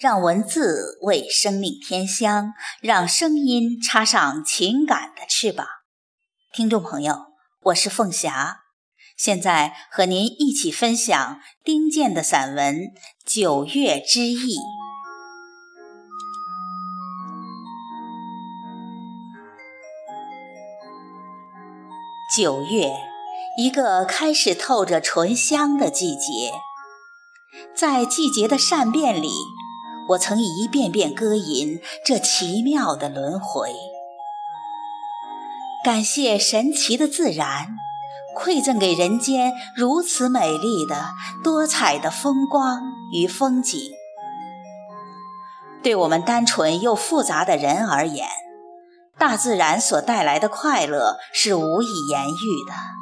[0.00, 5.66] 让文字为生命添香，让声音插上情感的翅膀。
[6.54, 7.26] 听众朋友，
[7.64, 8.60] 我是凤霞，
[9.14, 12.76] 现在和您一起分享丁健的散文
[13.26, 14.56] 《九月之意》。
[22.34, 22.90] 九月，
[23.58, 26.54] 一个开始透着醇香的季节，
[27.76, 29.28] 在季节的善变里。
[30.10, 33.72] 我曾一遍遍歌吟这奇妙的轮回，
[35.84, 37.76] 感谢神奇的自然，
[38.36, 41.10] 馈赠给人间如此美丽的
[41.44, 42.82] 多彩的风光
[43.12, 43.78] 与风景。
[45.82, 48.26] 对我们单纯又复杂的人而言，
[49.16, 52.99] 大自然所带来的快乐是无以言喻的。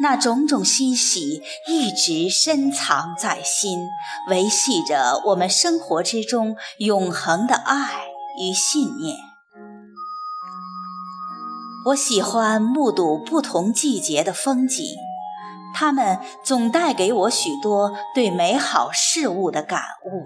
[0.00, 3.78] 那种种欣喜一直深藏在心，
[4.28, 8.06] 维系着我们生活之中永恒的爱
[8.40, 9.16] 与信念。
[11.86, 14.84] 我喜欢目睹不同季节的风景，
[15.74, 20.24] 它们总带给我许多对美好事物的感悟，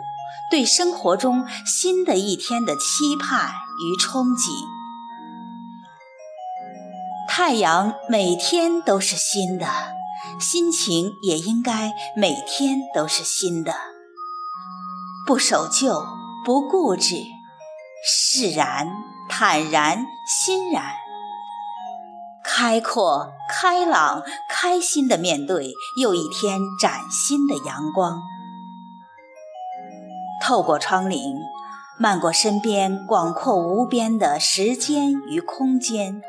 [0.51, 4.84] 对生活中新的一天的期盼与憧憬。
[7.37, 9.67] 太阳每天都是新的，
[10.39, 13.75] 心情也应该每天都是新的。
[15.27, 16.07] 不守旧，
[16.45, 17.25] 不固执，
[18.07, 18.89] 释然、
[19.29, 20.85] 坦然、欣然，
[22.45, 28.23] 开阔、开朗、开心的面对又一天崭新的阳光，
[30.41, 31.35] 透过窗棂。
[31.97, 36.23] 漫过身边广阔无边的时间与空间，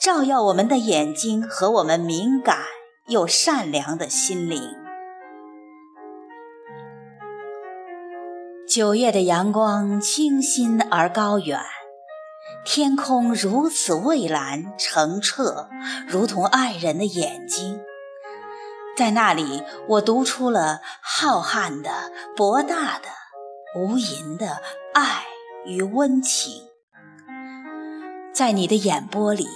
[0.00, 2.58] 照耀我们的眼睛和我们敏感
[3.06, 4.60] 又善良的心灵。
[8.68, 11.60] 九月的阳光清新而高远，
[12.64, 15.68] 天空如此蔚蓝澄澈，
[16.08, 17.80] 如同爱人的眼睛。
[18.96, 23.23] 在那里，我读出了浩瀚的、博大的。
[23.76, 24.62] 无垠的
[24.94, 25.24] 爱
[25.66, 26.62] 与温情，
[28.32, 29.48] 在你的眼波里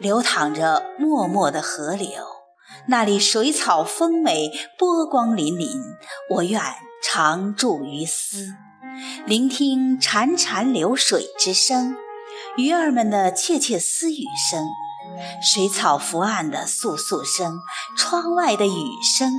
[0.00, 2.10] 流淌着脉脉的河流，
[2.88, 5.80] 那里水草丰美，波光粼粼。
[6.30, 6.60] 我愿
[7.00, 8.54] 常驻于斯，
[9.24, 11.94] 聆听潺潺流水之声，
[12.56, 14.66] 鱼儿们的窃窃私语声，
[15.40, 17.60] 水草伏岸的簌簌声，
[17.96, 19.32] 窗外的雨声，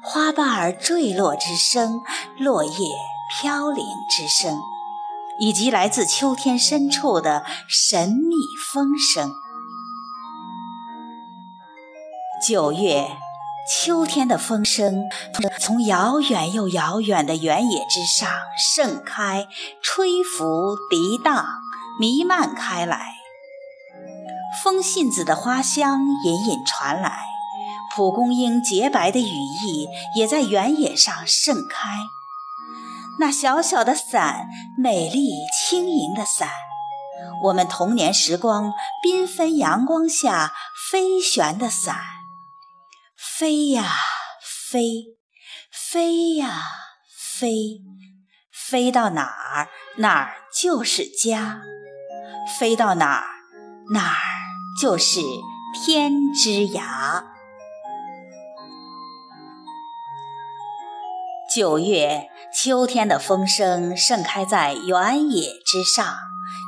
[0.00, 2.00] 花瓣儿坠落之声，
[2.38, 2.70] 落叶。
[3.28, 4.56] 飘零之声，
[5.40, 8.36] 以及来自秋天深处的神秘
[8.72, 9.32] 风声。
[12.46, 13.08] 九月，
[13.68, 15.08] 秋天的风声
[15.58, 19.48] 从遥远又遥远的原野之上盛开、
[19.82, 21.44] 吹拂、涤荡、
[21.98, 23.14] 弥漫开来。
[24.62, 27.26] 风信子的花香隐隐传来，
[27.94, 31.88] 蒲公英洁白的羽翼也在原野上盛开。
[33.18, 34.46] 那小小的伞，
[34.78, 36.50] 美丽轻盈的伞，
[37.44, 38.72] 我们童年时光
[39.02, 40.52] 缤纷阳光下
[40.90, 41.96] 飞旋的伞，
[43.16, 43.88] 飞呀
[44.70, 45.16] 飞，
[45.72, 46.60] 飞呀
[47.38, 47.80] 飞，
[48.52, 51.62] 飞到哪儿哪儿就是家，
[52.58, 53.26] 飞到哪儿
[53.92, 54.20] 哪儿
[54.80, 55.20] 就是
[55.74, 57.35] 天之涯。
[61.56, 62.28] 九月。
[62.52, 66.14] 秋天的风声盛开在原野之上，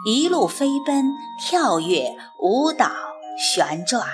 [0.06, 2.91] 一路飞奔、跳跃、舞蹈、
[3.37, 4.06] 旋转，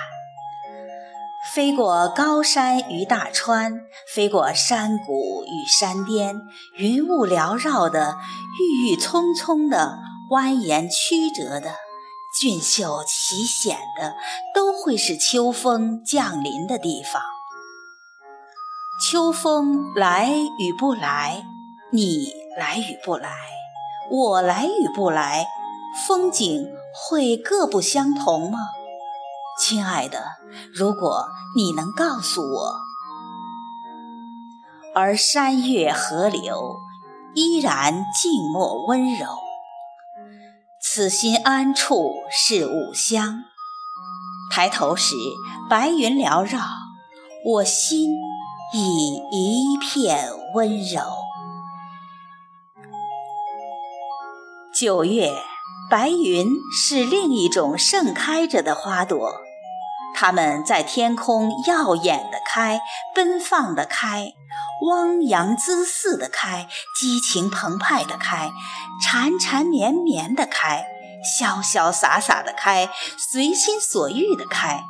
[1.53, 3.83] 飞过高山与大川，
[4.13, 6.41] 飞过山谷与山巅，
[6.75, 8.17] 云雾缭绕的、
[8.59, 9.97] 郁郁葱葱的、
[10.29, 11.73] 蜿蜒曲折的、
[12.37, 14.15] 俊秀奇险的，
[14.53, 17.21] 都会是秋风降临的地方。
[18.99, 21.45] 秋风来与不来。
[21.91, 23.29] 你来与不来，
[24.11, 25.45] 我来与不来，
[26.07, 28.57] 风景会各不相同吗？
[29.61, 30.21] 亲爱的，
[30.73, 32.75] 如果你能告诉我，
[34.93, 36.75] 而山岳河流
[37.33, 39.27] 依然静默温柔，
[40.81, 43.43] 此心安处是吾乡。
[44.51, 45.15] 抬头时，
[45.69, 46.59] 白云缭绕，
[47.45, 48.09] 我心
[48.73, 51.01] 以一片温柔。
[54.73, 55.31] 九月，
[55.89, 59.41] 白云是另一种盛开着的花朵，
[60.13, 62.81] 它们在天空耀眼的开，
[63.13, 64.33] 奔放的开，
[64.85, 66.67] 汪洋恣肆的开，
[66.99, 68.51] 激情澎湃的开，
[69.01, 70.85] 缠缠绵绵的开，
[71.39, 74.83] 潇潇洒洒的开，随心所欲的开。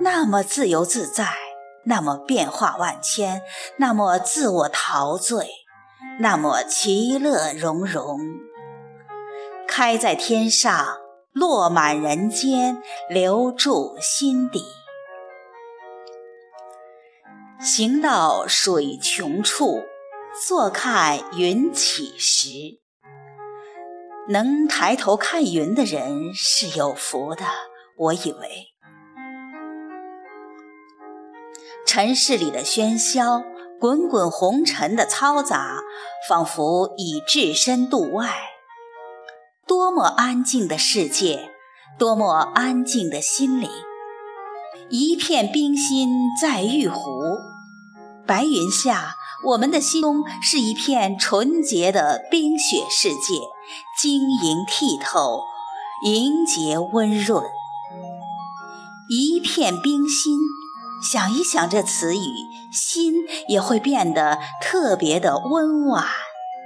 [0.00, 1.34] 那么自由自在，
[1.84, 3.42] 那么变化万千，
[3.76, 5.48] 那么自我陶醉，
[6.20, 8.18] 那么其乐融融。
[9.66, 10.98] 开在天上，
[11.32, 14.64] 落满人间，留住心底。
[17.58, 19.82] 行到水穷处，
[20.46, 22.48] 坐看云起时。
[24.28, 27.44] 能抬头看云的人是有福的，
[27.96, 28.71] 我以为。
[31.94, 33.42] 尘世里的喧嚣，
[33.78, 35.76] 滚滚红尘的嘈杂，
[36.26, 38.32] 仿佛已置身度外。
[39.66, 41.50] 多么安静的世界，
[41.98, 43.68] 多么安静的心灵。
[44.88, 46.08] 一片冰心
[46.40, 47.36] 在玉壶。
[48.26, 53.34] 白云下，我们的心中是一片纯洁的冰雪世界，
[54.00, 55.42] 晶莹剔透，
[56.06, 57.44] 莹洁温润。
[59.10, 60.38] 一片冰心，
[61.02, 62.30] 想一想这词语，
[62.72, 63.14] 心
[63.48, 66.06] 也会变得特别的温婉、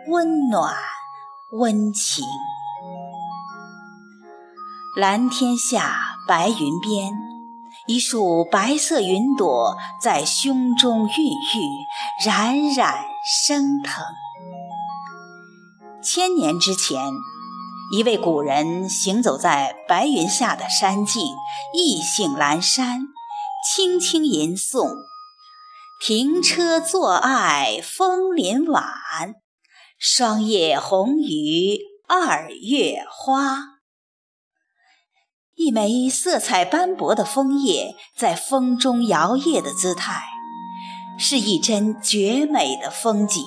[0.08, 0.74] 温暖、
[1.52, 2.24] 温情。
[4.96, 5.96] 蓝天下，
[6.28, 7.12] 白云边。
[7.86, 13.04] 一束白色云朵在胸中孕育，冉冉
[13.46, 14.04] 升腾。
[16.02, 17.00] 千年之前，
[17.96, 21.22] 一位古人行走在白云下的山径，
[21.72, 23.02] 意兴阑珊，
[23.68, 24.94] 轻轻吟诵
[26.00, 28.84] ：“停车坐爱枫林晚，
[29.98, 33.80] 霜叶红于二月花。”
[35.56, 40.22] 一枚色彩斑驳的枫叶在风中摇曳的姿态，
[41.18, 43.42] 是一帧绝美的风景。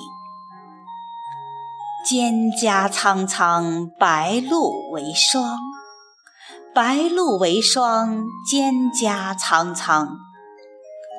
[2.06, 5.58] 蒹葭苍苍，白露为霜，
[6.72, 10.18] 白露为霜，蒹葭苍苍。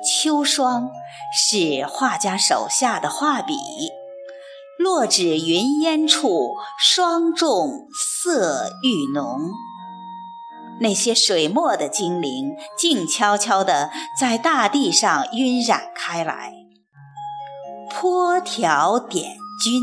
[0.02, 0.90] 秋霜
[1.36, 3.54] 是画家手下的画笔，
[4.78, 9.50] 落纸云烟处，霜重色愈浓。
[10.80, 16.54] 那些水墨的精灵，静悄悄地在大地上晕染开来。
[17.90, 19.82] 坡条点军，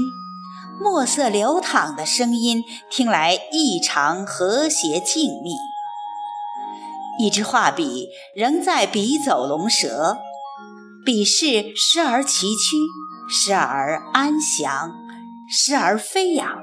[0.81, 5.57] 墨色流淌的声音听来异常和谐静谧。
[7.19, 10.17] 一支画笔仍在笔走龙蛇，
[11.05, 12.87] 笔势时而崎岖，
[13.29, 14.93] 时而安详，
[15.49, 16.57] 时而飞扬。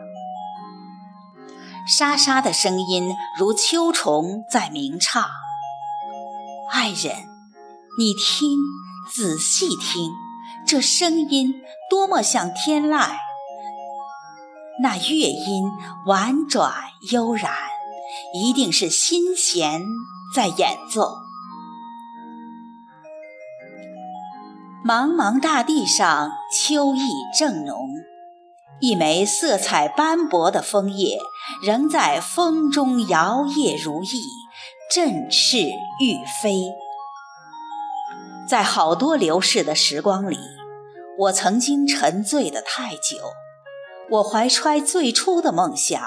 [1.87, 5.23] 沙沙的声音如秋虫在鸣唱。
[6.73, 7.15] 爱人，
[7.99, 8.59] 你听，
[9.15, 10.11] 仔细听，
[10.67, 11.53] 这声音
[11.91, 13.26] 多么像天籁。
[14.83, 15.65] 那乐音
[16.07, 16.73] 婉转
[17.13, 17.53] 悠然，
[18.35, 19.83] 一定是心弦
[20.35, 21.17] 在演奏。
[24.85, 27.09] 茫茫大地上，秋意
[27.39, 27.89] 正浓。
[28.79, 31.19] 一枚色彩斑驳的枫叶，
[31.65, 34.23] 仍在风中摇曳如翼，
[34.91, 35.59] 振翅
[35.99, 36.75] 欲飞。
[38.47, 40.39] 在好多流逝的时光里，
[41.19, 43.33] 我曾经沉醉的太久。
[44.09, 46.01] 我怀揣最初的梦想，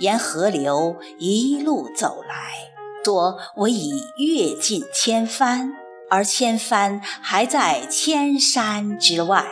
[0.00, 2.72] 沿河流一路走来，
[3.04, 5.72] 说我已阅尽千帆，
[6.10, 9.46] 而千帆还在千山之外。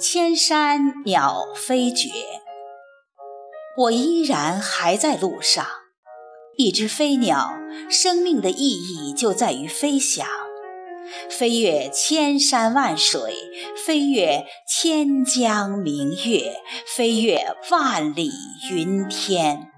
[0.00, 2.08] 千山鸟飞绝，
[3.76, 5.64] 我依然还在路上。
[6.56, 10.26] 一只飞鸟，生命的意义就在于飞翔，
[11.30, 13.34] 飞越千山万水，
[13.86, 16.54] 飞越千江明月，
[16.96, 18.30] 飞越万里
[18.70, 19.68] 云天。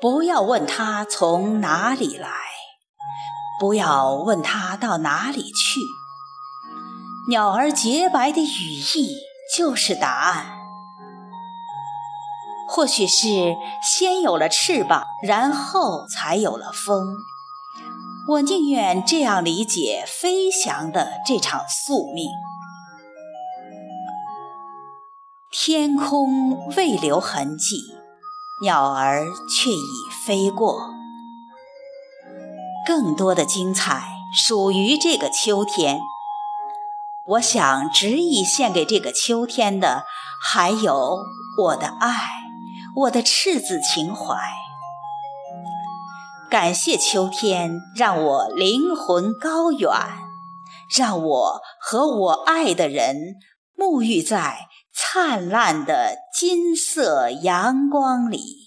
[0.00, 2.28] 不要问它从哪里来，
[3.58, 5.80] 不要问它到哪里去。
[7.28, 9.16] 鸟儿洁白的羽翼
[9.56, 10.52] 就是答案。
[12.68, 17.16] 或许是先有了翅膀，然后才有了风。
[18.28, 22.28] 我宁愿这样理解飞翔的这场宿命。
[25.52, 27.94] 天空未留痕迹，
[28.62, 30.90] 鸟儿却已飞过。
[32.84, 34.02] 更多的精彩
[34.36, 36.00] 属于这个秋天。
[37.28, 40.04] 我想执意献给这个秋天的，
[40.42, 41.16] 还有
[41.62, 42.12] 我的爱，
[42.96, 44.36] 我的赤子情怀。
[46.48, 49.90] 感谢秋天，让我灵魂高远，
[50.96, 53.34] 让我和我爱的人
[53.76, 58.65] 沐浴在灿烂的金色阳光里。